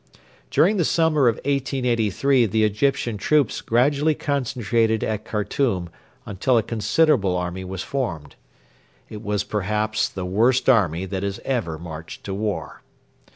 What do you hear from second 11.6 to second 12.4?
marched to